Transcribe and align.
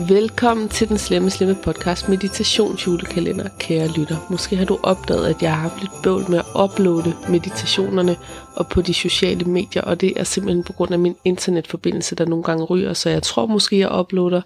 Velkommen 0.00 0.68
til 0.68 0.88
den 0.88 0.98
slemme, 0.98 1.30
slemme 1.30 1.56
podcast 1.64 2.08
Meditationsjulekalender, 2.08 3.48
kære 3.58 3.88
lytter. 3.88 4.26
Måske 4.30 4.56
har 4.56 4.64
du 4.64 4.78
opdaget, 4.82 5.26
at 5.26 5.42
jeg 5.42 5.56
har 5.56 5.68
haft 5.68 5.80
lidt 5.80 5.92
bøvl 6.02 6.30
med 6.30 6.38
at 6.38 6.44
uploade 6.64 7.16
meditationerne 7.28 8.16
og 8.56 8.68
på 8.68 8.82
de 8.82 8.94
sociale 8.94 9.44
medier, 9.44 9.82
og 9.82 10.00
det 10.00 10.12
er 10.20 10.24
simpelthen 10.24 10.64
på 10.64 10.72
grund 10.72 10.92
af 10.92 10.98
min 10.98 11.16
internetforbindelse, 11.24 12.16
der 12.16 12.24
nogle 12.26 12.44
gange 12.44 12.64
ryger, 12.64 12.92
så 12.92 13.10
jeg 13.10 13.22
tror 13.22 13.46
måske, 13.46 13.78
jeg 13.78 13.98
uploader, 13.98 14.42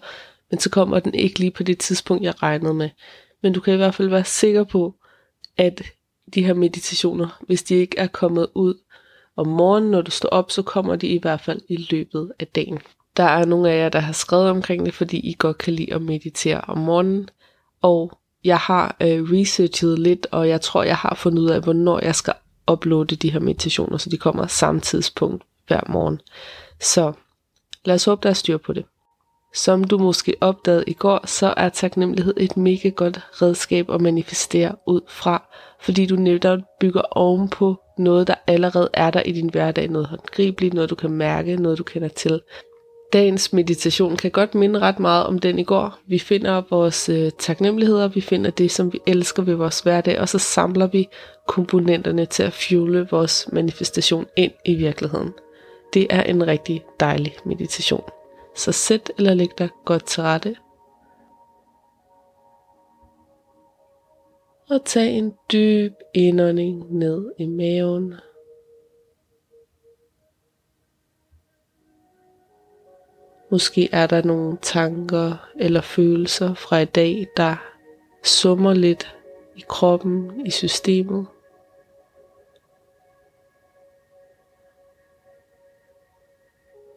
men 0.51 0.61
så 0.61 0.71
kommer 0.71 1.00
den 1.00 1.14
ikke 1.14 1.39
lige 1.39 1.51
på 1.51 1.62
det 1.62 1.79
tidspunkt, 1.79 2.25
jeg 2.25 2.43
regnede 2.43 2.75
med. 2.75 2.91
Men 3.43 3.53
du 3.53 3.61
kan 3.61 3.75
i 3.75 3.77
hvert 3.77 3.95
fald 3.95 4.09
være 4.09 4.25
sikker 4.25 4.65
på, 4.65 4.95
at 5.57 5.83
de 6.35 6.45
her 6.45 6.55
meditationer, 6.55 7.43
hvis 7.46 7.62
de 7.62 7.75
ikke 7.75 7.99
er 7.99 8.07
kommet 8.07 8.46
ud 8.55 8.75
om 9.37 9.46
morgenen, 9.46 9.91
når 9.91 10.03
du 10.03 10.11
står 10.11 10.29
op, 10.29 10.51
så 10.51 10.62
kommer 10.62 10.96
de 10.96 11.07
i 11.07 11.19
hvert 11.19 11.41
fald 11.41 11.61
i 11.69 11.87
løbet 11.91 12.33
af 12.39 12.46
dagen. 12.46 12.79
Der 13.19 13.25
er 13.25 13.45
nogle 13.45 13.71
af 13.71 13.79
jer, 13.79 13.89
der 13.89 14.00
har 14.00 14.12
skrevet 14.12 14.50
omkring 14.50 14.87
det, 14.87 14.95
fordi 14.95 15.16
I 15.16 15.37
godt 15.39 15.59
kan 15.59 15.73
lide 15.73 15.95
at 15.95 16.03
meditere 16.03 16.61
om 16.61 16.79
morgenen. 16.79 17.29
Og 17.82 18.18
jeg 18.44 18.58
har 18.58 18.96
øh, 19.00 19.22
researchet 19.22 19.99
lidt, 19.99 20.27
og 20.31 20.49
jeg 20.49 20.61
tror, 20.61 20.82
jeg 20.82 20.96
har 20.96 21.14
fundet 21.14 21.43
ud 21.43 21.50
af, 21.50 21.61
hvornår 21.61 22.00
jeg 22.04 22.14
skal 22.14 22.35
uploade 22.71 23.17
de 23.17 23.32
her 23.32 23.41
meditationer, 23.41 23.96
så 23.96 24.11
de 24.11 24.17
kommer 24.17 24.46
samme 24.46 24.81
tidspunkt 24.81 25.44
hver 25.67 25.81
morgen. 25.89 26.21
Så 26.81 27.13
lad 27.85 27.94
os 27.94 28.04
håbe, 28.04 28.22
der 28.22 28.29
er 28.29 28.35
styr 28.35 28.57
på 28.57 28.72
det. 28.72 28.85
Som 29.55 29.85
du 29.85 29.99
måske 29.99 30.35
opdagede 30.41 30.85
i 30.86 30.93
går, 30.93 31.27
så 31.27 31.55
er 31.57 31.69
taknemmelighed 31.69 32.34
et 32.36 32.56
mega 32.56 32.89
godt 32.89 33.20
redskab 33.42 33.91
at 33.91 34.00
manifestere 34.00 34.75
ud 34.86 35.00
fra, 35.08 35.48
fordi 35.80 36.06
du 36.06 36.16
netop 36.16 36.58
bygger 36.80 37.03
ovenpå 37.11 37.80
noget, 37.98 38.27
der 38.27 38.34
allerede 38.47 38.91
er 38.94 39.11
der 39.11 39.20
i 39.20 39.33
din 39.33 39.50
hverdag, 39.50 39.89
noget 39.89 40.06
håndgribeligt, 40.06 40.75
noget 40.75 40.91
du 40.91 40.94
kan 40.94 41.11
mærke, 41.11 41.56
noget 41.56 41.78
du 41.78 41.83
kender 41.83 42.08
til. 42.08 42.41
Dagens 43.12 43.53
meditation 43.53 44.17
kan 44.17 44.30
godt 44.30 44.55
minde 44.55 44.80
ret 44.80 44.98
meget 44.98 45.27
om 45.27 45.39
den 45.39 45.58
i 45.58 45.64
går. 45.64 45.98
Vi 46.06 46.19
finder 46.19 46.62
vores 46.70 47.08
øh, 47.08 47.30
taknemmeligheder, 47.39 48.08
vi 48.08 48.20
finder 48.20 48.50
det, 48.50 48.70
som 48.70 48.92
vi 48.92 49.00
elsker 49.06 49.42
ved 49.42 49.55
vores 49.55 49.80
hverdag, 49.80 50.20
og 50.20 50.28
så 50.28 50.38
samler 50.38 50.86
vi 50.86 51.08
komponenterne 51.46 52.27
til 52.27 52.42
at 52.42 52.52
fuele 52.52 53.08
vores 53.10 53.48
manifestation 53.52 54.27
ind 54.36 54.52
i 54.64 54.74
virkeligheden. 54.74 55.33
Det 55.94 56.06
er 56.10 56.22
en 56.22 56.46
rigtig 56.46 56.84
dejlig 57.00 57.36
meditation. 57.44 58.05
Så 58.56 58.72
sæt 58.72 59.12
eller 59.18 59.34
læg 59.34 59.48
dig 59.58 59.68
godt 59.84 60.05
til 60.05 60.22
rette. 60.22 60.56
Og 64.70 64.84
tag 64.84 65.11
en 65.11 65.33
dyb 65.52 65.92
indånding 66.14 66.98
ned 66.98 67.33
i 67.38 67.46
maven. 67.46 68.14
Måske 73.50 73.88
er 73.92 74.06
der 74.06 74.22
nogle 74.22 74.58
tanker 74.62 75.48
eller 75.56 75.80
følelser 75.80 76.54
fra 76.54 76.78
i 76.78 76.84
dag, 76.84 77.27
der 77.36 77.56
summer 78.22 78.74
lidt 78.74 79.14
i 79.56 79.64
kroppen, 79.68 80.46
i 80.46 80.50
systemet. 80.50 81.27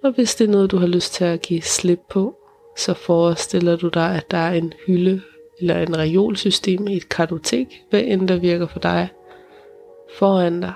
Og 0.03 0.11
hvis 0.11 0.35
det 0.35 0.47
er 0.47 0.51
noget, 0.51 0.71
du 0.71 0.77
har 0.77 0.87
lyst 0.87 1.13
til 1.13 1.25
at 1.25 1.41
give 1.41 1.61
slip 1.61 1.99
på, 2.09 2.35
så 2.77 2.93
forestiller 2.93 3.75
du 3.75 3.87
dig, 3.87 4.15
at 4.15 4.31
der 4.31 4.37
er 4.37 4.51
en 4.53 4.73
hylde 4.87 5.21
eller 5.59 5.79
en 5.79 5.97
reolsystem 5.97 6.87
i 6.87 6.97
et 6.97 7.09
kartotek, 7.09 7.83
hvad 7.89 8.01
end 8.03 8.27
der 8.27 8.39
virker 8.39 8.67
for 8.67 8.79
dig, 8.79 9.09
foran 10.17 10.61
dig. 10.61 10.73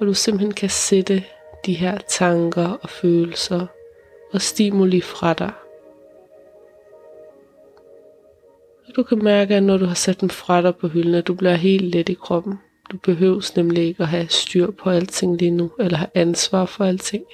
Og 0.00 0.06
du 0.06 0.14
simpelthen 0.14 0.54
kan 0.54 0.70
sætte 0.70 1.24
de 1.66 1.74
her 1.74 1.98
tanker 1.98 2.68
og 2.68 2.90
følelser 2.90 3.66
og 4.34 4.42
stimuli 4.42 5.00
fra 5.00 5.34
dig. 5.34 5.52
Og 8.88 8.96
du 8.96 9.02
kan 9.02 9.24
mærke, 9.24 9.54
at 9.54 9.62
når 9.62 9.76
du 9.76 9.84
har 9.84 9.94
sat 9.94 10.20
dem 10.20 10.28
fra 10.28 10.62
dig 10.62 10.76
på 10.76 10.88
hylden, 10.88 11.14
at 11.14 11.26
du 11.26 11.34
bliver 11.34 11.54
helt 11.54 11.84
let 11.84 12.08
i 12.08 12.14
kroppen. 12.14 12.54
Du 12.92 12.96
behøver 12.96 13.52
nemlig 13.56 13.84
ikke 13.84 14.02
at 14.02 14.08
have 14.08 14.28
styr 14.28 14.70
på 14.70 14.90
alting 14.90 15.36
lige 15.36 15.50
nu, 15.50 15.70
eller 15.78 15.98
have 15.98 16.10
ansvar 16.14 16.64
for 16.64 16.84
alting. 16.84 17.24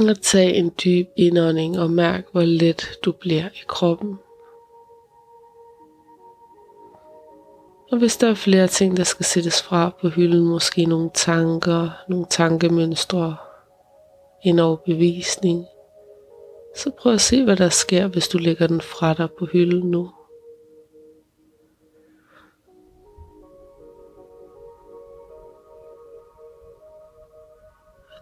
Og 0.00 0.20
tag 0.22 0.56
en 0.56 0.72
dyb 0.84 1.06
indånding 1.16 1.78
og 1.78 1.90
mærk, 1.90 2.26
hvor 2.32 2.42
let 2.42 2.98
du 3.04 3.12
bliver 3.12 3.48
i 3.48 3.64
kroppen. 3.66 4.18
Og 7.90 7.98
hvis 7.98 8.16
der 8.16 8.30
er 8.30 8.34
flere 8.34 8.66
ting, 8.66 8.96
der 8.96 9.04
skal 9.04 9.26
sættes 9.26 9.62
fra 9.62 9.90
på 10.00 10.08
hylden, 10.08 10.44
måske 10.44 10.84
nogle 10.84 11.10
tanker, 11.14 11.90
nogle 12.08 12.26
tankemønstre, 12.30 13.36
en 14.44 14.58
overbevisning, 14.58 15.66
så 16.76 16.90
prøv 16.98 17.12
at 17.12 17.20
se, 17.20 17.44
hvad 17.44 17.56
der 17.56 17.68
sker, 17.68 18.06
hvis 18.06 18.28
du 18.28 18.38
lægger 18.38 18.66
den 18.66 18.80
fra 18.80 19.14
dig 19.14 19.28
på 19.38 19.46
hylden 19.46 19.90
nu. 19.90 20.10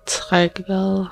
Træk 0.06 0.60
vejret. 0.68 1.08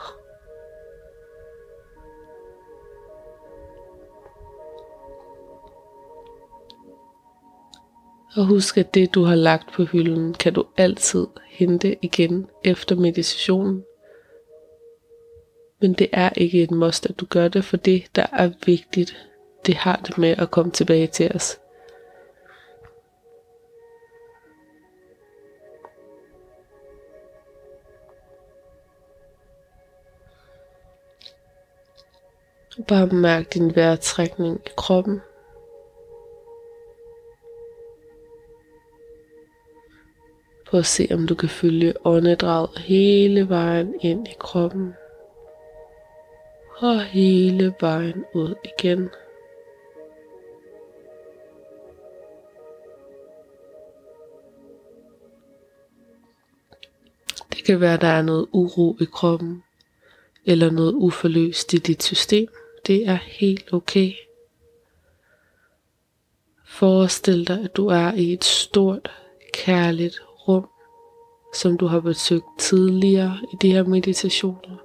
Og 8.37 8.47
husk, 8.47 8.79
at 8.79 8.95
det 8.95 9.15
du 9.15 9.23
har 9.25 9.35
lagt 9.35 9.73
på 9.73 9.85
hylden, 9.85 10.35
kan 10.35 10.53
du 10.53 10.65
altid 10.77 11.27
hente 11.51 11.97
igen 12.03 12.47
efter 12.65 12.97
meditationen. 12.97 13.85
Men 15.81 15.93
det 15.93 16.09
er 16.13 16.31
ikke 16.37 16.63
et 16.63 16.71
must, 16.71 17.07
at 17.07 17.21
du 17.21 17.27
gør 17.27 17.49
det, 17.49 17.65
for 17.65 17.77
det, 17.77 18.05
der 18.15 18.27
er 18.33 18.51
vigtigt, 18.67 19.29
det 19.67 19.75
har 19.75 19.97
det 20.07 20.19
med 20.19 20.29
at 20.29 20.51
komme 20.51 20.73
tilbage 20.73 21.07
til 21.07 21.33
os. 21.35 21.59
Bare 32.89 33.07
mærk 33.07 33.55
din 33.55 33.77
vejrtrækning 33.77 34.61
i 34.67 34.71
kroppen. 34.77 35.21
Prøv 40.71 40.81
at 40.81 40.87
se, 40.87 41.09
om 41.11 41.27
du 41.27 41.35
kan 41.35 41.49
følge 41.49 41.95
åndedraget 42.07 42.79
hele 42.79 43.49
vejen 43.49 43.95
ind 44.01 44.29
i 44.29 44.35
kroppen. 44.39 44.95
Og 46.77 47.05
hele 47.05 47.75
vejen 47.81 48.25
ud 48.35 48.55
igen. 48.65 49.11
Det 57.55 57.65
kan 57.65 57.81
være, 57.81 57.95
at 57.95 58.01
der 58.01 58.09
er 58.09 58.23
noget 58.23 58.47
uro 58.53 58.97
i 59.01 59.05
kroppen, 59.05 59.63
eller 60.45 60.71
noget 60.71 60.93
uforløst 60.93 61.73
i 61.73 61.79
dit 61.79 62.03
system. 62.03 62.49
Det 62.87 63.09
er 63.09 63.19
helt 63.27 63.73
okay. 63.73 64.13
Forestil 66.65 67.49
dig, 67.49 67.61
at 67.65 67.77
du 67.77 67.87
er 67.87 68.13
i 68.13 68.33
et 68.33 68.45
stort, 68.45 69.11
kærligt 69.53 70.21
rum, 70.49 70.69
som 71.55 71.77
du 71.77 71.87
har 71.87 72.01
besøgt 72.01 72.59
tidligere 72.59 73.39
i 73.53 73.57
de 73.63 73.73
her 73.73 73.83
meditationer. 73.83 74.77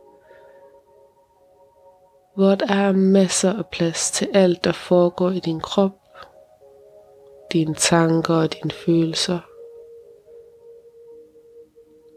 Hvor 2.35 2.55
der 2.55 2.73
er 2.73 2.91
masser 2.91 3.57
af 3.57 3.65
plads 3.71 4.11
til 4.11 4.27
alt, 4.33 4.63
der 4.63 4.71
foregår 4.71 5.29
i 5.29 5.39
din 5.39 5.59
krop, 5.59 5.91
dine 7.53 7.73
tanker 7.73 8.33
og 8.35 8.53
dine 8.53 8.71
følelser. 8.71 9.39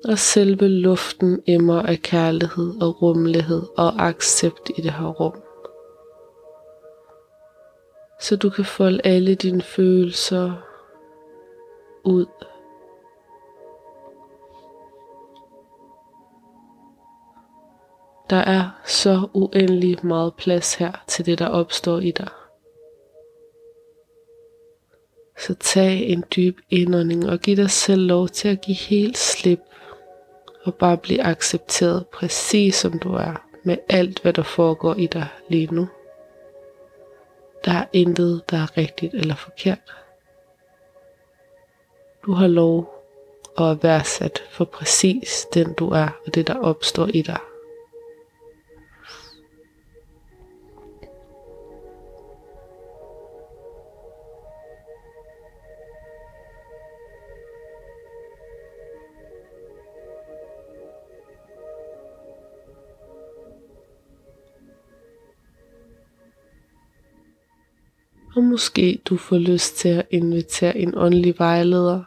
Og 0.05 0.19
selve 0.19 0.69
luften 0.69 1.43
emmer 1.47 1.82
af 1.82 1.99
kærlighed 2.03 2.82
og 2.82 3.03
rummelighed 3.03 3.62
og 3.76 3.93
accept 3.99 4.70
i 4.76 4.81
det 4.81 4.93
her 4.93 5.06
rum. 5.06 5.43
Så 8.20 8.37
du 8.37 8.50
kan 8.50 8.64
folde 8.64 9.00
alle 9.05 9.35
dine 9.35 9.62
følelser 9.62 10.52
ud 12.05 12.26
Der 18.30 18.36
er 18.36 18.80
så 18.86 19.28
uendelig 19.32 20.06
meget 20.06 20.34
plads 20.34 20.75
her 20.75 20.92
til 21.06 21.26
det, 21.26 21.38
der 21.38 21.48
opstår 21.48 21.98
i 21.98 22.10
dig. 22.10 22.28
Så 25.38 25.54
tag 25.54 25.98
en 25.98 26.25
dyb 26.36 26.58
indånding 26.70 27.28
og 27.28 27.38
giv 27.38 27.56
dig 27.56 27.70
selv 27.70 28.02
lov 28.02 28.28
til 28.28 28.48
at 28.48 28.60
give 28.60 28.76
helt 28.76 29.19
slip 29.19 29.60
og 30.64 30.75
bare 30.75 30.96
blive 30.96 31.22
accepteret 31.22 32.06
præcis 32.06 32.75
som 32.75 32.98
du 32.98 33.12
er 33.12 33.44
med 33.64 33.76
alt, 33.88 34.22
hvad 34.22 34.32
der 34.32 34.42
foregår 34.42 34.94
i 34.94 35.06
dig 35.06 35.28
lige 35.48 35.75
nu. 35.75 35.88
Der 37.64 37.72
er 37.72 37.84
intet, 37.92 38.42
der 38.50 38.56
er 38.56 38.76
rigtigt 38.76 39.14
eller 39.14 39.34
forkert. 39.34 39.94
Du 42.26 42.32
har 42.32 42.46
lov 42.46 42.94
at 43.58 43.82
være 43.82 44.04
sat 44.04 44.42
for 44.50 44.64
præcis 44.64 45.46
den 45.54 45.72
du 45.72 45.88
er 45.90 46.08
og 46.26 46.34
det, 46.34 46.46
der 46.46 46.58
opstår 46.58 47.06
i 47.06 47.22
dig. 47.22 47.38
Og 68.38 68.44
måske 68.44 69.00
du 69.05 69.17
får 69.17 69.37
lyst 69.37 69.76
til 69.76 69.88
at 69.88 70.06
invitere 70.11 70.79
en 70.79 70.94
åndelig 70.96 71.38
vejleder. 71.38 72.05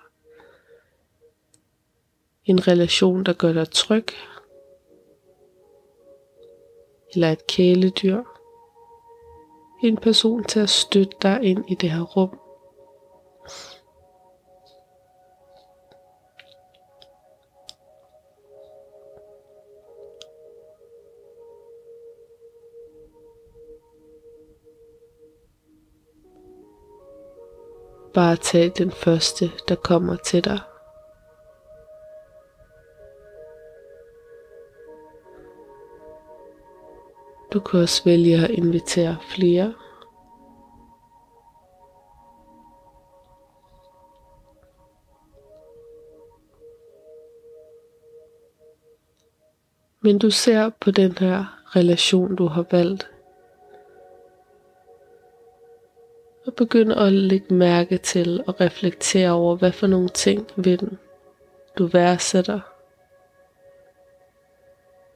En 2.46 2.68
relation, 2.68 3.24
der 3.24 3.34
gør 3.34 3.54
dig 3.54 3.72
tryg. 3.72 4.06
Eller 7.14 7.32
et 7.32 7.48
kæledyr. 7.48 8.24
En 9.84 9.98
person 9.98 10.44
til 10.44 10.60
at 10.60 10.70
støtte 10.70 11.18
dig 11.22 11.40
ind 11.44 11.72
i 11.72 11.76
det 11.76 11.92
her 11.92 12.02
rum. 12.02 12.40
Bare 28.14 28.36
tag 28.36 28.72
den 28.78 28.92
første, 28.92 29.52
der 29.68 29.76
kommer 29.76 30.16
til 30.16 30.44
dig. 30.44 30.60
Du 37.54 37.60
kan 37.60 37.80
også 37.80 38.04
vælge 38.06 38.38
at 38.44 38.50
invitere 38.50 39.18
flere. 39.36 39.74
Men 50.04 50.20
du 50.20 50.30
ser 50.30 50.70
på 50.82 50.92
den 50.92 51.18
her 51.18 51.46
relation, 51.76 52.36
du 52.36 52.48
har 52.48 52.66
valgt, 52.72 53.12
og 56.48 56.54
begynd 56.54 56.92
at 56.92 57.14
lægge 57.14 57.54
mærke 57.54 57.98
til 57.98 58.44
og 58.48 58.62
reflektere 58.62 59.32
over, 59.32 59.56
hvad 59.56 59.72
for 59.72 59.88
nogle 59.88 60.10
ting 60.10 60.48
ved 60.56 60.78
den, 60.78 61.00
du 61.78 61.86
værdsætter. 61.86 62.60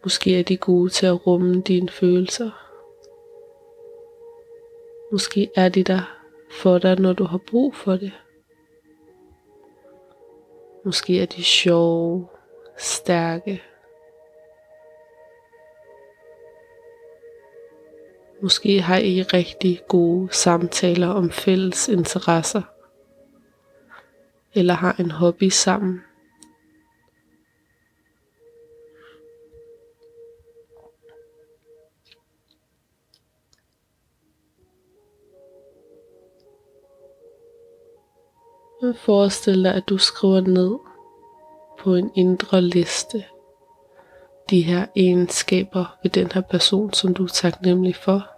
Måske 0.04 0.39
er 0.39 0.44
de 0.44 0.57
gode 0.57 0.89
til 0.89 1.06
at 1.06 1.27
rumme 1.27 1.62
dine 1.62 1.89
følelser. 1.89 2.51
Måske 5.12 5.50
er 5.56 5.69
de 5.69 5.83
der 5.83 6.19
for 6.51 6.77
dig, 6.77 7.00
når 7.00 7.13
du 7.13 7.24
har 7.24 7.39
brug 7.50 7.75
for 7.75 7.95
det. 7.95 8.12
Måske 10.86 11.22
er 11.22 11.25
de 11.25 11.44
sjove, 11.44 12.27
stærke 12.77 13.62
Måske 18.45 18.81
har 18.81 18.97
I 18.97 19.21
rigtig 19.21 19.81
gode 19.88 20.33
samtaler 20.33 21.07
om 21.07 21.31
fælles 21.31 21.88
interesser. 21.88 22.62
Eller 24.53 24.74
har 24.74 24.95
en 25.00 25.12
hobby 25.12 25.50
sammen. 25.50 26.01
Forestil 38.95 39.63
dig, 39.63 39.74
at 39.74 39.83
du 39.89 39.98
skriver 39.98 40.41
ned 40.41 40.80
på 41.80 41.95
en 41.95 42.12
indre 42.15 42.62
liste 42.62 43.25
de 44.50 44.62
her 44.62 44.86
egenskaber 44.95 45.98
ved 46.03 46.12
den 46.12 46.31
her 46.31 46.41
person, 46.41 46.94
som 46.94 47.13
du 47.13 47.24
er 47.24 47.27
taknemmelig 47.27 47.95
for. 47.95 48.34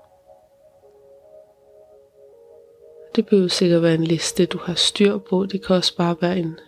Det 3.17 3.25
behøver 3.25 3.47
sikkert 3.47 3.81
være 3.81 3.93
en 3.93 4.03
liste, 4.03 4.45
du 4.45 4.57
har 4.57 4.73
styr 4.73 5.17
på. 5.17 5.45
Det 5.45 5.65
kan 5.65 5.75
også 5.75 5.97
bare 5.97 6.15
være 6.21 6.39
en 6.39 6.59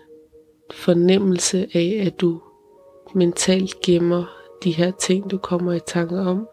fornemmelse 0.72 1.68
af, 1.74 2.04
at 2.06 2.22
du 2.22 2.42
mentalt 3.16 3.82
gemmer 3.82 4.26
de 4.64 4.72
her 4.72 4.92
ting, 4.92 5.32
du 5.32 5.38
kommer 5.38 5.74
i 5.74 5.80
tanke 5.88 6.20
om. 6.20 6.48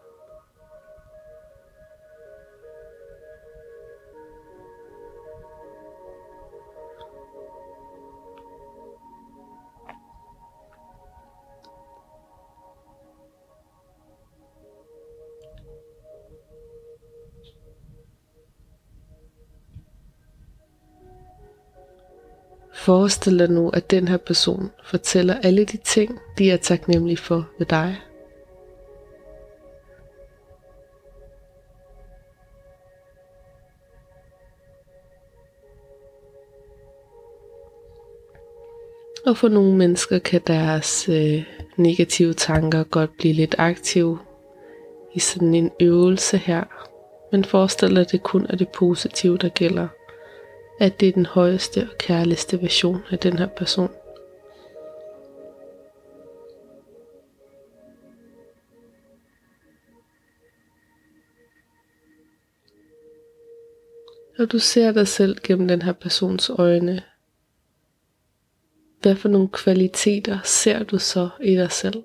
Forestil 22.87 23.39
dig 23.39 23.49
nu, 23.49 23.69
at 23.69 23.91
den 23.91 24.07
her 24.07 24.17
person 24.17 24.71
fortæller 24.83 25.35
alle 25.43 25.65
de 25.65 25.77
ting, 25.77 26.19
de 26.37 26.51
er 26.51 26.57
taknemmelige 26.57 27.17
for 27.17 27.49
ved 27.57 27.65
dig. 27.65 27.95
Og 39.25 39.37
for 39.37 39.47
nogle 39.47 39.77
mennesker 39.77 40.19
kan 40.19 40.41
deres 40.47 41.09
øh, 41.09 41.43
negative 41.77 42.33
tanker 42.33 42.83
godt 42.83 43.17
blive 43.17 43.33
lidt 43.33 43.55
aktive 43.57 44.19
i 45.13 45.19
sådan 45.19 45.55
en 45.55 45.71
øvelse 45.79 46.37
her. 46.37 46.63
Men 47.31 47.45
forestil 47.45 47.95
dig, 47.95 48.01
at 48.01 48.11
det 48.11 48.23
kun 48.23 48.45
er 48.49 48.55
det 48.55 48.69
positive, 48.69 49.37
der 49.37 49.49
gælder 49.49 49.87
at 50.79 50.99
det 50.99 51.07
er 51.07 51.11
den 51.11 51.25
højeste 51.25 51.89
og 51.91 51.97
kærligste 51.97 52.61
version 52.61 53.01
af 53.11 53.19
den 53.19 53.39
her 53.39 53.47
person. 53.47 53.89
Og 64.39 64.51
du 64.51 64.59
ser 64.59 64.91
dig 64.91 65.07
selv 65.07 65.37
gennem 65.43 65.67
den 65.67 65.81
her 65.81 65.93
persons 65.93 66.49
øjne. 66.49 67.03
Hvad 69.01 69.15
for 69.15 69.29
nogle 69.29 69.49
kvaliteter 69.49 70.39
ser 70.43 70.83
du 70.83 70.99
så 70.99 71.29
i 71.41 71.55
dig 71.55 71.71
selv? 71.71 72.03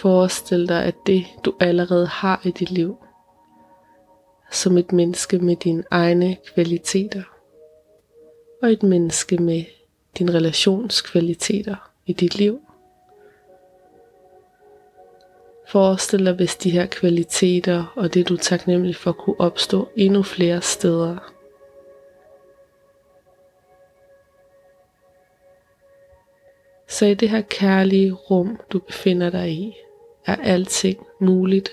Forestil 0.00 0.68
dig, 0.68 0.84
at 0.84 0.94
det 1.06 1.26
du 1.44 1.54
allerede 1.60 2.06
har 2.06 2.40
i 2.44 2.50
dit 2.50 2.70
liv, 2.70 2.96
som 4.50 4.78
et 4.78 4.92
menneske 4.92 5.38
med 5.38 5.56
dine 5.56 5.84
egne 5.90 6.36
kvaliteter, 6.54 7.22
og 8.62 8.72
et 8.72 8.82
menneske 8.82 9.38
med 9.38 9.64
dine 10.18 10.32
relationskvaliteter 10.32 11.90
i 12.06 12.12
dit 12.12 12.34
liv. 12.34 12.60
Forestil 15.68 16.26
dig, 16.26 16.34
hvis 16.34 16.56
de 16.56 16.70
her 16.70 16.86
kvaliteter 16.86 17.92
og 17.96 18.14
det 18.14 18.28
du 18.28 18.34
er 18.34 18.38
taknemmelig 18.38 18.96
for 18.96 19.12
kunne 19.12 19.40
opstå 19.40 19.88
endnu 19.96 20.22
flere 20.22 20.62
steder. 20.62 21.32
Så 26.88 27.06
i 27.06 27.14
det 27.14 27.28
her 27.30 27.40
kærlige 27.40 28.12
rum, 28.12 28.60
du 28.72 28.78
befinder 28.78 29.30
dig 29.30 29.50
i, 29.50 29.76
er 30.26 30.36
alting 30.36 31.06
muligt. 31.20 31.70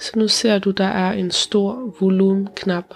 Så 0.00 0.18
nu 0.18 0.28
ser 0.28 0.58
du, 0.58 0.70
der 0.70 0.84
er 0.84 1.12
en 1.12 1.30
stor 1.30 1.96
volumenknap, 2.00 2.94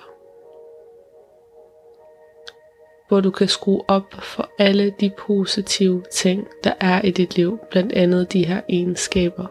hvor 3.08 3.20
du 3.20 3.30
kan 3.30 3.48
skrue 3.48 3.84
op 3.88 4.14
for 4.14 4.50
alle 4.58 4.94
de 5.00 5.10
positive 5.18 6.04
ting, 6.12 6.48
der 6.64 6.72
er 6.80 7.02
i 7.02 7.10
dit 7.10 7.36
liv, 7.36 7.58
blandt 7.70 7.92
andet 7.92 8.32
de 8.32 8.46
her 8.46 8.60
egenskaber. 8.68 9.46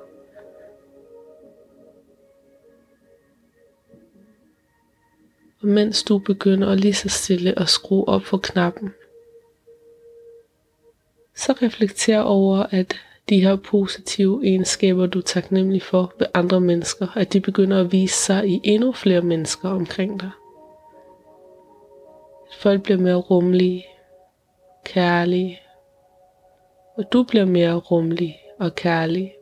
Og 5.61 5.67
mens 5.67 6.03
du 6.03 6.17
begynder 6.17 6.75
lige 6.75 6.93
så 6.93 7.09
stille 7.09 7.59
at 7.59 7.69
skrue 7.69 8.07
op 8.07 8.23
for 8.23 8.37
knappen, 8.37 8.93
så 11.35 11.51
reflekter 11.61 12.19
over, 12.19 12.65
at 12.71 12.95
de 13.29 13.41
her 13.41 13.55
positive 13.55 14.45
egenskaber, 14.45 15.05
du 15.05 15.19
er 15.19 15.23
taknemmelig 15.23 15.81
for 15.81 16.13
ved 16.19 16.27
andre 16.33 16.61
mennesker, 16.61 17.17
at 17.17 17.33
de 17.33 17.39
begynder 17.39 17.81
at 17.81 17.91
vise 17.91 18.15
sig 18.15 18.47
i 18.47 18.61
endnu 18.63 18.91
flere 18.91 19.21
mennesker 19.21 19.69
omkring 19.69 20.19
dig. 20.19 20.31
At 22.49 22.55
folk 22.55 22.83
bliver 22.83 22.99
mere 22.99 23.15
rummelige, 23.15 23.85
kærlige, 24.85 25.59
og 26.97 27.13
du 27.13 27.23
bliver 27.23 27.45
mere 27.45 27.75
rummelig 27.75 28.37
og 28.59 28.75
kærlig. 28.75 29.33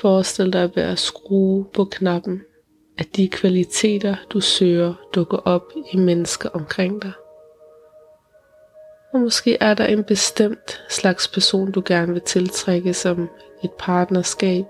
Forestil 0.00 0.52
dig 0.52 0.70
ved 0.74 0.82
at 0.82 0.98
skrue 0.98 1.64
på 1.64 1.84
knappen, 1.84 2.42
at 2.98 3.16
de 3.16 3.28
kvaliteter, 3.28 4.16
du 4.30 4.40
søger, 4.40 4.94
dukker 5.14 5.38
op 5.38 5.72
i 5.92 5.96
mennesker 5.96 6.48
omkring 6.48 7.02
dig. 7.02 7.12
Og 9.18 9.22
måske 9.22 9.56
er 9.60 9.74
der 9.74 9.86
en 9.86 10.04
bestemt 10.04 10.84
slags 10.88 11.28
person, 11.28 11.72
du 11.72 11.82
gerne 11.86 12.12
vil 12.12 12.22
tiltrække 12.22 12.94
som 12.94 13.30
et 13.64 13.70
partnerskab, 13.78 14.64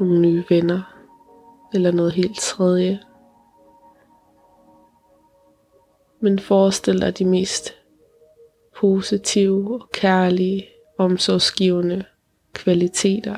nogle 0.00 0.20
nye 0.20 0.44
venner 0.48 0.96
eller 1.74 1.90
noget 1.92 2.12
helt 2.12 2.40
tredje. 2.40 3.00
Men 6.20 6.38
forestil 6.38 7.00
dig 7.00 7.18
de 7.18 7.24
mest 7.24 7.74
positive 8.76 9.80
og 9.82 9.90
kærlige, 9.92 10.68
omsorgsgivende 10.98 12.04
kvaliteter 12.52 13.36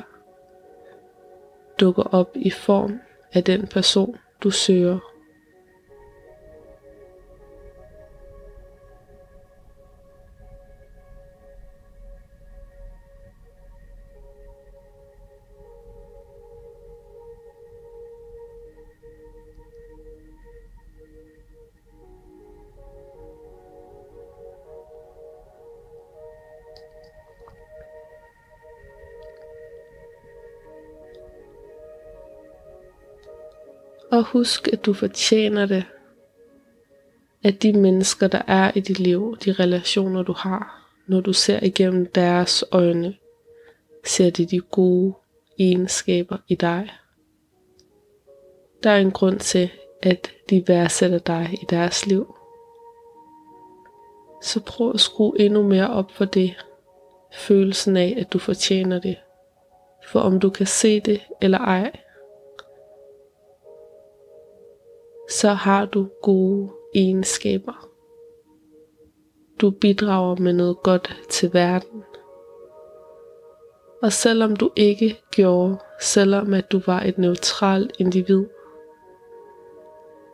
dukker 1.79 2.03
op 2.03 2.31
i 2.35 2.49
form 2.49 2.99
af 3.33 3.43
den 3.43 3.67
person, 3.67 4.15
du 4.43 4.51
søger 4.51 5.08
Og 34.19 34.25
husk, 34.25 34.67
at 34.73 34.85
du 34.85 34.93
fortjener 34.93 35.65
det. 35.65 35.85
At 37.43 37.63
de 37.63 37.73
mennesker, 37.73 38.27
der 38.27 38.41
er 38.47 38.71
i 38.75 38.79
dit 38.79 38.99
liv, 38.99 39.37
de 39.45 39.51
relationer, 39.51 40.23
du 40.23 40.33
har, 40.33 40.91
når 41.07 41.21
du 41.21 41.33
ser 41.33 41.59
igennem 41.63 42.05
deres 42.05 42.63
øjne, 42.71 43.15
ser 44.05 44.29
de 44.29 44.45
de 44.45 44.59
gode 44.59 45.13
egenskaber 45.59 46.37
i 46.47 46.55
dig. 46.55 46.91
Der 48.83 48.89
er 48.89 48.97
en 48.97 49.11
grund 49.11 49.39
til, 49.39 49.71
at 50.01 50.31
de 50.49 50.63
værdsætter 50.67 51.19
dig 51.19 51.49
i 51.61 51.65
deres 51.69 52.05
liv. 52.05 52.35
Så 54.43 54.59
prøv 54.65 54.91
at 54.93 54.99
skrue 54.99 55.39
endnu 55.39 55.63
mere 55.63 55.89
op 55.89 56.11
for 56.11 56.25
det. 56.25 56.55
Følelsen 57.33 57.97
af, 57.97 58.17
at 58.19 58.33
du 58.33 58.39
fortjener 58.39 58.99
det. 58.99 59.17
For 60.07 60.19
om 60.19 60.39
du 60.39 60.49
kan 60.49 60.67
se 60.67 60.99
det 60.99 61.21
eller 61.41 61.57
ej, 61.57 61.91
så 65.29 65.49
har 65.49 65.85
du 65.85 66.09
gode 66.21 66.71
egenskaber. 66.95 67.89
Du 69.61 69.69
bidrager 69.69 70.35
med 70.35 70.53
noget 70.53 70.77
godt 70.83 71.17
til 71.29 71.53
verden. 71.53 72.03
Og 74.01 74.13
selvom 74.13 74.55
du 74.55 74.71
ikke 74.75 75.21
gjorde, 75.31 75.77
selvom 76.01 76.53
at 76.53 76.71
du 76.71 76.81
var 76.85 77.01
et 77.01 77.17
neutralt 77.17 77.91
individ, 77.99 78.45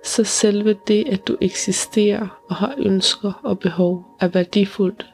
så 0.04 0.24
selve 0.24 0.78
det, 0.88 1.08
at 1.08 1.28
du 1.28 1.38
eksisterer 1.42 2.44
og 2.50 2.56
har 2.56 2.76
ønsker 2.78 3.42
og 3.44 3.60
behov, 3.60 4.06
er 4.20 4.28
værdifuldt. 4.28 5.06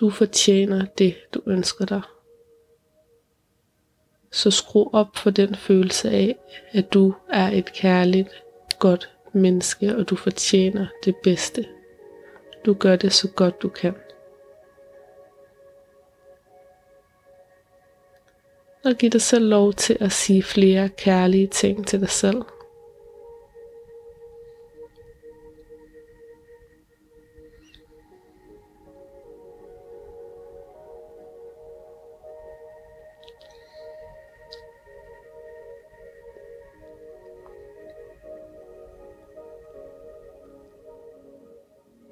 Du 0.00 0.10
fortjener 0.10 0.86
det, 0.98 1.16
du 1.34 1.40
ønsker 1.46 1.84
dig 1.84 2.02
så 4.30 4.50
skru 4.50 4.90
op 4.92 5.16
for 5.16 5.30
den 5.30 5.54
følelse 5.54 6.10
af, 6.10 6.36
at 6.72 6.92
du 6.92 7.14
er 7.30 7.48
et 7.48 7.72
kærligt, 7.72 8.28
godt 8.78 9.10
menneske, 9.32 9.96
og 9.96 10.08
du 10.08 10.16
fortjener 10.16 10.86
det 11.04 11.16
bedste. 11.16 11.64
Du 12.66 12.74
gør 12.74 12.96
det 12.96 13.12
så 13.12 13.28
godt 13.28 13.62
du 13.62 13.68
kan. 13.68 13.94
Og 18.84 18.94
giv 18.94 19.10
dig 19.10 19.22
selv 19.22 19.48
lov 19.48 19.72
til 19.72 19.96
at 20.00 20.12
sige 20.12 20.42
flere 20.42 20.88
kærlige 20.88 21.46
ting 21.46 21.86
til 21.86 22.00
dig 22.00 22.10
selv. 22.10 22.42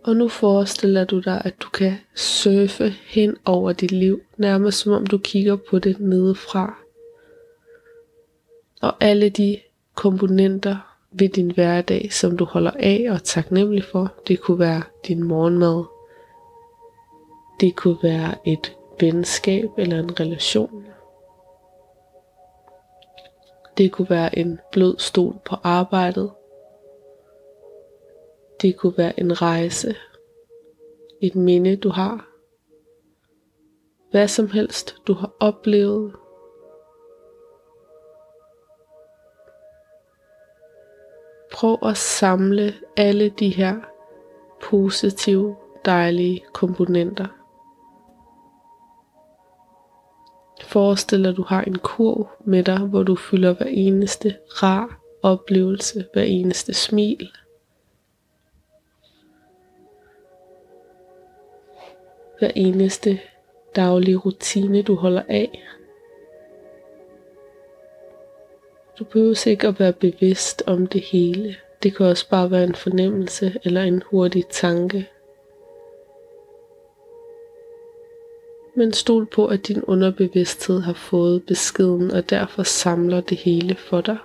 Og 0.06 0.16
nu 0.16 0.28
forestiller 0.28 1.04
du 1.04 1.20
dig, 1.20 1.42
at 1.44 1.54
du 1.60 1.68
kan 1.68 1.94
surfe 2.14 2.94
hen 3.06 3.36
over 3.44 3.72
dit 3.72 3.92
liv, 3.92 4.20
nærmest 4.36 4.78
som 4.78 4.92
om 4.92 5.06
du 5.06 5.18
kigger 5.18 5.56
på 5.70 5.78
det 5.78 6.00
nedefra. 6.00 6.78
Og 8.82 8.94
alle 9.00 9.28
de 9.28 9.60
komponenter 9.94 10.96
ved 11.12 11.28
din 11.28 11.50
hverdag, 11.50 12.12
som 12.12 12.36
du 12.36 12.44
holder 12.44 12.70
af 12.70 13.06
og 13.08 13.14
er 13.14 13.18
taknemmelig 13.18 13.84
for, 13.84 14.14
det 14.28 14.40
kunne 14.40 14.58
være 14.58 14.82
din 15.08 15.22
morgenmad. 15.22 15.84
Det 17.60 17.76
kunne 17.76 17.98
være 18.02 18.34
et 18.44 18.76
venskab 19.00 19.68
eller 19.78 19.98
en 19.98 20.20
relation. 20.20 20.86
Det 23.78 23.92
kunne 23.92 24.10
være 24.10 24.38
en 24.38 24.58
blød 24.72 24.98
stol 24.98 25.36
på 25.44 25.56
arbejdet. 25.62 26.30
Det 28.62 28.76
kunne 28.76 28.98
være 28.98 29.20
en 29.20 29.42
rejse, 29.42 29.96
et 31.22 31.34
minde 31.34 31.76
du 31.76 31.88
har, 31.88 32.28
hvad 34.10 34.28
som 34.28 34.50
helst 34.50 34.96
du 35.06 35.12
har 35.12 35.32
oplevet. 35.40 36.12
Prøv 41.52 41.78
at 41.82 41.96
samle 41.96 42.74
alle 42.96 43.28
de 43.28 43.48
her 43.48 43.76
positive, 44.62 45.56
dejlige 45.84 46.44
komponenter. 46.52 47.26
Forestil 50.62 51.22
dig, 51.24 51.30
at 51.30 51.36
du 51.36 51.42
har 51.42 51.62
en 51.62 51.78
kurv 51.78 52.28
med 52.44 52.64
dig, 52.64 52.78
hvor 52.78 53.02
du 53.02 53.16
fylder 53.16 53.54
hver 53.54 53.66
eneste 53.66 54.36
rar 54.48 55.00
oplevelse, 55.22 56.04
hver 56.12 56.22
eneste 56.22 56.74
smil, 56.74 57.30
hver 62.38 62.50
eneste 62.54 63.20
daglige 63.76 64.16
rutine, 64.16 64.82
du 64.82 64.94
holder 64.94 65.22
af. 65.28 65.62
Du 68.98 69.04
behøver 69.04 69.48
ikke 69.48 69.68
at 69.68 69.80
være 69.80 69.92
bevidst 69.92 70.62
om 70.66 70.86
det 70.86 71.00
hele. 71.00 71.56
Det 71.82 71.96
kan 71.96 72.06
også 72.06 72.28
bare 72.28 72.50
være 72.50 72.64
en 72.64 72.74
fornemmelse 72.74 73.54
eller 73.64 73.82
en 73.82 74.02
hurtig 74.10 74.46
tanke. 74.46 75.08
Men 78.76 78.92
stol 78.92 79.26
på, 79.26 79.46
at 79.46 79.68
din 79.68 79.82
underbevidsthed 79.82 80.80
har 80.80 80.92
fået 80.92 81.46
beskeden 81.46 82.10
og 82.10 82.30
derfor 82.30 82.62
samler 82.62 83.20
det 83.20 83.38
hele 83.38 83.76
for 83.76 84.00
dig. 84.00 84.16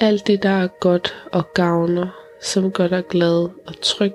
Alt 0.00 0.26
det, 0.26 0.42
der 0.42 0.48
er 0.48 0.68
godt 0.80 1.28
og 1.32 1.42
gavner, 1.54 2.08
som 2.40 2.72
gør 2.72 2.88
dig 2.88 3.06
glad 3.06 3.48
og 3.66 3.80
tryg, 3.82 4.14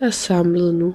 er 0.00 0.10
samlet 0.10 0.74
nu. 0.74 0.94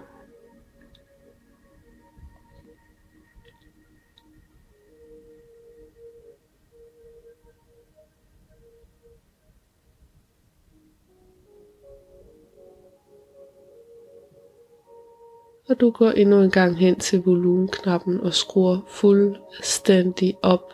Og 15.70 15.80
du 15.80 15.92
går 15.92 16.12
endnu 16.12 16.42
en 16.42 16.52
gang 16.52 16.78
hen 16.78 17.00
til 17.00 17.22
volumenknappen 17.22 18.22
og 18.22 18.34
skruer 18.34 18.80
fuldstændig 18.88 20.38
op 20.42 20.74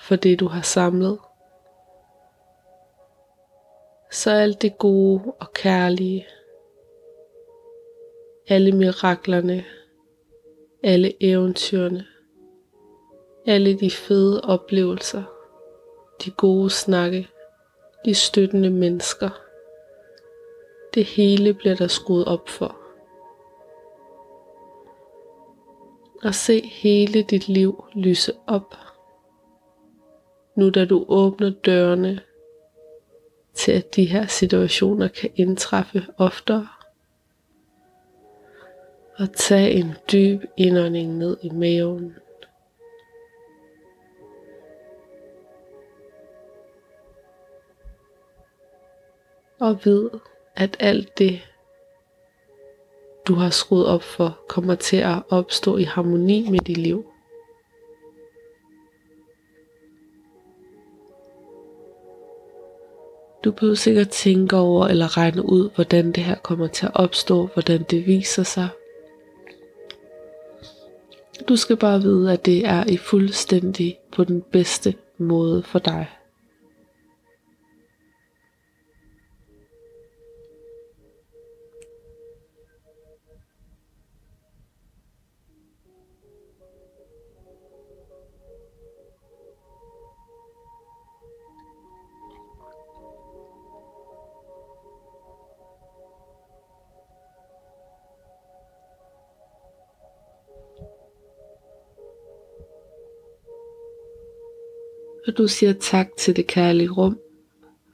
for 0.00 0.16
det, 0.16 0.40
du 0.40 0.46
har 0.46 0.62
samlet. 0.62 1.18
Så 4.10 4.30
alt 4.30 4.62
det 4.62 4.78
gode 4.78 5.22
og 5.40 5.52
kærlige, 5.52 6.26
alle 8.48 8.72
miraklerne, 8.72 9.64
alle 10.82 11.12
eventyrene, 11.20 12.06
alle 13.46 13.78
de 13.78 13.90
fede 13.90 14.40
oplevelser, 14.40 15.22
de 16.24 16.30
gode 16.30 16.70
snakke, 16.70 17.28
de 18.04 18.14
støttende 18.14 18.70
mennesker. 18.70 19.30
Det 20.94 21.04
hele 21.04 21.54
bliver 21.54 21.74
der 21.74 21.86
skruet 21.86 22.24
op 22.24 22.48
for. 22.48 22.76
Og 26.22 26.34
se 26.34 26.60
hele 26.60 27.22
dit 27.22 27.48
liv 27.48 27.84
lyse 27.94 28.32
op. 28.46 28.74
Nu 30.56 30.70
da 30.70 30.84
du 30.84 31.04
åbner 31.08 31.50
dørene 31.50 32.20
til 33.54 33.72
at 33.72 33.96
de 33.96 34.04
her 34.04 34.26
situationer 34.26 35.08
kan 35.08 35.30
indtræffe 35.36 36.06
oftere. 36.18 36.68
Og 39.18 39.32
tag 39.32 39.72
en 39.72 39.92
dyb 40.12 40.42
indånding 40.56 41.16
ned 41.16 41.36
i 41.42 41.50
maven. 41.50 42.16
Og 49.60 49.80
ved, 49.84 50.10
at 50.56 50.76
alt 50.80 51.18
det, 51.18 51.40
du 53.28 53.34
har 53.34 53.50
skruet 53.50 53.86
op 53.86 54.02
for, 54.02 54.40
kommer 54.48 54.74
til 54.74 54.96
at 54.96 55.22
opstå 55.30 55.76
i 55.76 55.82
harmoni 55.82 56.50
med 56.50 56.58
dit 56.58 56.78
liv. 56.78 57.06
Du 63.44 63.52
behøver 63.52 63.74
sikkert 63.74 64.08
tænke 64.08 64.56
over 64.56 64.86
eller 64.86 65.16
regne 65.16 65.42
ud, 65.42 65.70
hvordan 65.74 66.12
det 66.12 66.24
her 66.24 66.36
kommer 66.36 66.66
til 66.66 66.86
at 66.86 66.92
opstå, 66.94 67.46
hvordan 67.46 67.82
det 67.82 68.06
viser 68.06 68.42
sig. 68.42 68.68
Du 71.48 71.56
skal 71.56 71.76
bare 71.76 72.02
vide, 72.02 72.32
at 72.32 72.46
det 72.46 72.66
er 72.66 72.84
i 72.84 72.96
fuldstændig 72.96 73.98
på 74.12 74.24
den 74.24 74.42
bedste 74.52 74.94
måde 75.18 75.62
for 75.62 75.78
dig. 75.78 76.06
Og 105.32 105.38
du 105.38 105.48
siger 105.48 105.72
tak 105.72 106.06
til 106.18 106.36
det 106.36 106.46
kærlige 106.46 106.90
rum, 106.90 107.18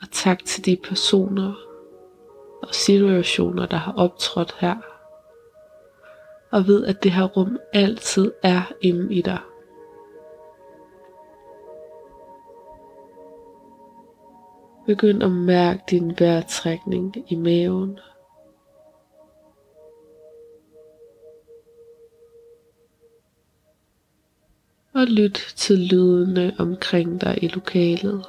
og 0.02 0.10
tak 0.12 0.44
til 0.44 0.64
de 0.64 0.76
personer 0.76 1.54
og 2.62 2.74
situationer, 2.74 3.66
der 3.66 3.76
har 3.76 3.92
optrådt 3.92 4.56
her. 4.60 4.76
Og 6.50 6.66
ved, 6.66 6.86
at 6.86 7.02
det 7.02 7.12
her 7.12 7.24
rum 7.24 7.58
altid 7.72 8.32
er 8.42 8.72
inde 8.80 9.14
i 9.14 9.22
dig. 9.22 9.38
Begynd 14.86 15.22
at 15.22 15.32
mærke 15.32 15.82
din 15.90 16.14
vejrtrækning 16.18 17.14
i 17.28 17.34
maven. 17.34 17.98
Og 24.98 25.06
lyt 25.06 25.52
til 25.56 25.78
lydene 25.78 26.52
omkring 26.58 27.20
dig 27.20 27.38
i 27.42 27.48
lokalet. 27.48 28.24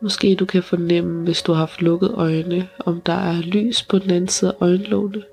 Måske 0.00 0.34
du 0.34 0.44
kan 0.44 0.62
fornemme, 0.62 1.24
hvis 1.24 1.42
du 1.42 1.52
har 1.52 1.58
haft 1.58 1.82
lukket 1.82 2.10
øjne, 2.14 2.68
om 2.78 3.00
der 3.00 3.12
er 3.12 3.40
lys 3.42 3.82
på 3.82 3.98
den 3.98 4.10
anden 4.10 4.28
side 4.28 4.50
af 4.60 4.64
øjenlågene. 4.64 5.24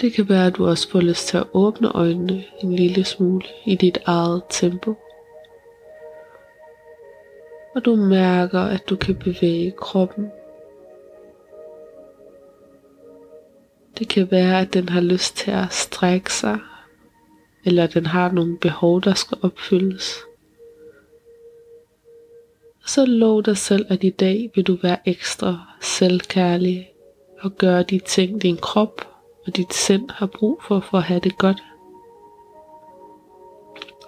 Det 0.00 0.12
kan 0.12 0.28
være, 0.28 0.46
at 0.46 0.56
du 0.56 0.66
også 0.66 0.90
får 0.90 1.00
lyst 1.00 1.26
til 1.26 1.36
at 1.36 1.46
åbne 1.52 1.88
øjnene 1.88 2.44
en 2.62 2.76
lille 2.76 3.04
smule 3.04 3.44
i 3.66 3.74
dit 3.74 3.98
eget 4.06 4.42
tempo 4.50 4.94
og 7.74 7.84
du 7.84 7.96
mærker, 7.96 8.60
at 8.60 8.88
du 8.90 8.96
kan 8.96 9.14
bevæge 9.14 9.70
kroppen. 9.70 10.30
Det 13.98 14.08
kan 14.08 14.30
være, 14.30 14.60
at 14.60 14.74
den 14.74 14.88
har 14.88 15.00
lyst 15.00 15.36
til 15.36 15.50
at 15.50 15.72
strække 15.72 16.32
sig, 16.32 16.58
eller 17.64 17.86
den 17.86 18.06
har 18.06 18.32
nogle 18.32 18.58
behov, 18.58 19.02
der 19.02 19.14
skal 19.14 19.38
opfyldes. 19.42 20.18
Og 22.82 22.88
så 22.88 23.06
lov 23.06 23.42
dig 23.42 23.56
selv, 23.56 23.86
at 23.88 24.04
i 24.04 24.10
dag 24.10 24.50
vil 24.54 24.64
du 24.64 24.78
være 24.82 25.08
ekstra 25.08 25.58
selvkærlig 25.80 26.90
og 27.40 27.56
gøre 27.56 27.82
de 27.82 27.98
ting, 27.98 28.42
din 28.42 28.56
krop 28.56 29.08
og 29.46 29.56
dit 29.56 29.74
sind 29.74 30.10
har 30.10 30.26
brug 30.26 30.62
for, 30.68 30.80
for 30.80 30.98
at 30.98 31.04
have 31.04 31.20
det 31.20 31.38
godt. 31.38 31.62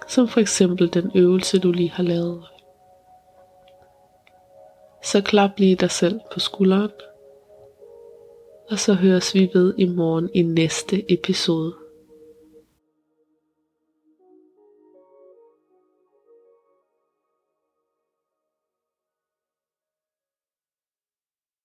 Som 0.09 0.29
for 0.29 0.41
eksempel 0.41 0.95
den 0.95 1.11
øvelse, 1.15 1.59
du 1.59 1.73
lige 1.73 1.91
har 1.91 2.03
lavet 2.03 2.45
så 5.07 5.21
klap 5.21 5.51
lige 5.57 5.77
dig 5.77 5.91
selv 5.91 6.21
på 6.33 6.41
skulderen. 6.41 6.91
Og 8.71 8.79
så 8.79 8.95
høres 8.95 9.35
vi 9.35 9.51
ved 9.55 9.75
i 9.79 9.87
morgen 9.87 10.31
i 10.35 10.43
næste 10.43 11.13
episode. 11.13 11.75